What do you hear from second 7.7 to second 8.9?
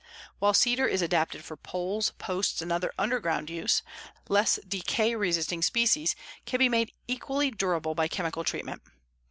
by chemical treatment.